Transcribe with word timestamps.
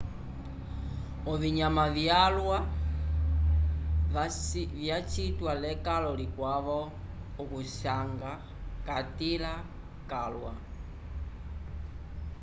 ovinyama 1.31 1.83
vyalwa 1.95 2.57
vacitiwa 4.13 5.53
lekalo 5.65 6.11
likwavo 6.19 6.79
okuvisanga 7.41 8.31
catῖla 8.87 9.53
calwa. 10.09 10.53